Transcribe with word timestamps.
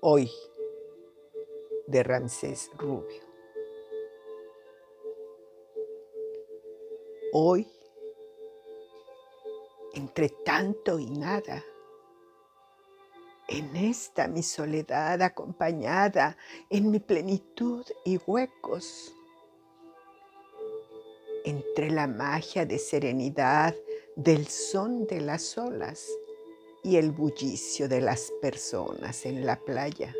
Hoy 0.00 0.30
de 1.88 2.04
Ramsés 2.04 2.70
Rubio. 2.78 3.20
Hoy, 7.32 7.66
entre 9.94 10.28
tanto 10.44 11.00
y 11.00 11.10
nada, 11.10 11.64
en 13.48 13.74
esta 13.74 14.28
mi 14.28 14.44
soledad 14.44 15.20
acompañada, 15.20 16.36
en 16.70 16.92
mi 16.92 17.00
plenitud 17.00 17.84
y 18.04 18.20
huecos, 18.24 19.12
entre 21.44 21.90
la 21.90 22.06
magia 22.06 22.64
de 22.64 22.78
serenidad 22.78 23.74
del 24.14 24.46
son 24.46 25.08
de 25.08 25.20
las 25.22 25.58
olas 25.58 26.08
y 26.82 26.96
el 26.96 27.10
bullicio 27.10 27.88
de 27.88 28.00
las 28.00 28.30
personas 28.40 29.26
en 29.26 29.44
la 29.44 29.56
playa. 29.60 30.14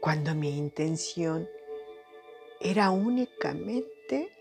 Cuando 0.00 0.34
mi 0.34 0.56
intención 0.56 1.48
era 2.60 2.90
únicamente 2.90 4.32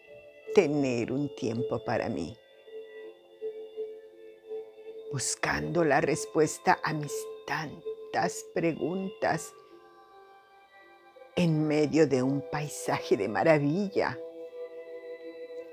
tener 0.53 1.11
un 1.11 1.33
tiempo 1.35 1.83
para 1.83 2.07
mí, 2.07 2.37
buscando 5.11 5.83
la 5.83 6.01
respuesta 6.01 6.79
a 6.83 6.93
mis 6.93 7.13
tantas 7.45 8.45
preguntas 8.53 9.53
en 11.35 11.67
medio 11.67 12.07
de 12.07 12.23
un 12.23 12.41
paisaje 12.49 13.17
de 13.17 13.27
maravilla. 13.27 14.17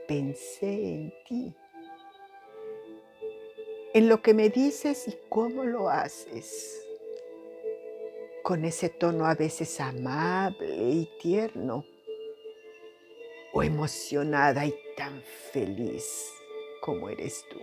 Pensé 0.08 0.72
en 0.72 1.14
ti, 1.28 1.54
en 3.94 4.08
lo 4.08 4.22
que 4.22 4.32
me 4.32 4.48
dices 4.48 5.06
y 5.06 5.18
cómo 5.28 5.64
lo 5.64 5.90
haces, 5.90 6.82
con 8.42 8.64
ese 8.64 8.88
tono 8.88 9.26
a 9.26 9.34
veces 9.34 9.80
amable 9.80 10.74
y 10.76 11.10
tierno, 11.20 11.84
o 13.52 13.62
emocionada 13.62 14.64
y 14.64 14.74
tan 14.96 15.22
feliz 15.52 16.30
como 16.80 17.10
eres 17.10 17.44
tú. 17.50 17.58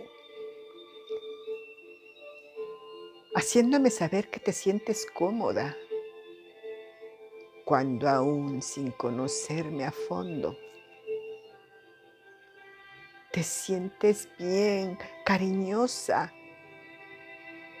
Haciéndome 3.34 3.90
saber 3.90 4.28
que 4.28 4.38
te 4.38 4.52
sientes 4.52 5.06
cómoda. 5.06 5.76
Cuando 7.64 8.08
aún 8.08 8.62
sin 8.62 8.90
conocerme 8.92 9.84
a 9.84 9.92
fondo, 9.92 10.56
te 13.40 13.44
sientes 13.44 14.28
bien, 14.36 14.98
cariñosa, 15.24 16.30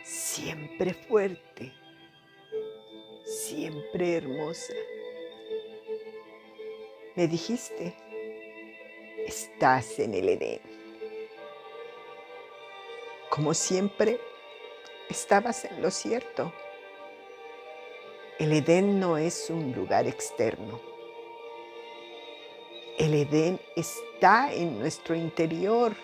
siempre 0.02 0.94
fuerte, 0.94 1.74
siempre 3.26 4.16
hermosa. 4.16 4.72
Me 7.14 7.28
dijiste, 7.28 7.94
estás 9.26 9.98
en 9.98 10.14
el 10.14 10.30
Edén. 10.30 10.62
Como 13.28 13.52
siempre, 13.52 14.18
estabas 15.10 15.66
en 15.66 15.82
lo 15.82 15.90
cierto. 15.90 16.54
El 18.38 18.54
Edén 18.54 18.98
no 18.98 19.18
es 19.18 19.50
un 19.50 19.72
lugar 19.72 20.06
externo. 20.06 20.80
El 23.00 23.14
Edén 23.14 23.58
está 23.76 24.52
en 24.52 24.78
nuestro 24.78 25.14
interior 25.14 25.96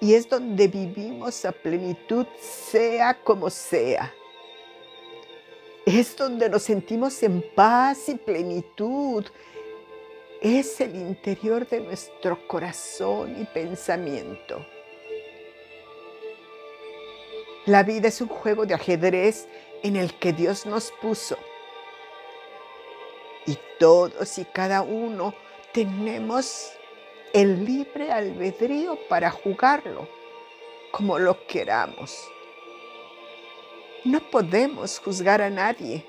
y 0.00 0.14
es 0.14 0.26
donde 0.26 0.68
vivimos 0.68 1.44
a 1.44 1.52
plenitud, 1.52 2.26
sea 2.40 3.12
como 3.22 3.50
sea. 3.50 4.10
Es 5.84 6.16
donde 6.16 6.48
nos 6.48 6.62
sentimos 6.62 7.22
en 7.22 7.44
paz 7.54 8.08
y 8.08 8.14
plenitud. 8.14 9.26
Es 10.40 10.80
el 10.80 10.96
interior 10.96 11.68
de 11.68 11.80
nuestro 11.80 12.48
corazón 12.48 13.38
y 13.38 13.44
pensamiento. 13.44 14.64
La 17.66 17.82
vida 17.82 18.08
es 18.08 18.18
un 18.22 18.28
juego 18.28 18.64
de 18.64 18.72
ajedrez 18.72 19.46
en 19.82 19.94
el 19.94 20.14
que 20.14 20.32
Dios 20.32 20.64
nos 20.64 20.90
puso 21.02 21.36
y 23.44 23.58
todos 23.78 24.38
y 24.38 24.46
cada 24.46 24.80
uno 24.80 25.34
tenemos 25.72 26.72
el 27.32 27.64
libre 27.64 28.10
albedrío 28.10 28.98
para 29.08 29.30
jugarlo 29.30 30.08
como 30.90 31.18
lo 31.18 31.46
queramos. 31.46 32.28
No 34.04 34.20
podemos 34.30 34.98
juzgar 34.98 35.40
a 35.40 35.50
nadie. 35.50 36.04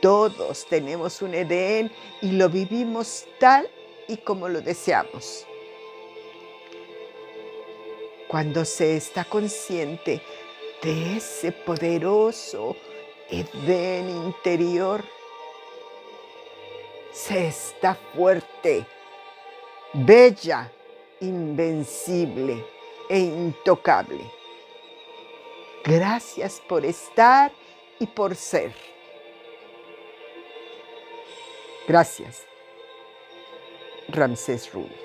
Todos 0.00 0.66
tenemos 0.66 1.22
un 1.22 1.34
Edén 1.34 1.90
y 2.20 2.32
lo 2.32 2.48
vivimos 2.48 3.26
tal 3.38 3.68
y 4.08 4.16
como 4.16 4.48
lo 4.48 4.60
deseamos. 4.60 5.46
Cuando 8.28 8.64
se 8.64 8.96
está 8.96 9.24
consciente 9.24 10.20
de 10.82 11.16
ese 11.16 11.52
poderoso 11.52 12.76
Edén 13.30 14.10
interior, 14.10 15.04
se 17.14 17.46
está 17.46 17.94
fuerte, 17.94 18.84
bella, 19.92 20.70
invencible 21.20 22.66
e 23.08 23.18
intocable. 23.20 24.28
Gracias 25.84 26.60
por 26.68 26.84
estar 26.84 27.52
y 28.00 28.06
por 28.08 28.34
ser. 28.34 28.74
Gracias. 31.86 32.44
Ramsés 34.08 34.72
Rubio. 34.72 35.03